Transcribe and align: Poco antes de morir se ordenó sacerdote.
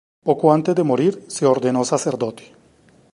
Poco 0.27 0.51
antes 0.51 0.73
de 0.73 0.83
morir 0.83 1.23
se 1.27 1.45
ordenó 1.45 1.85
sacerdote. 1.85 2.55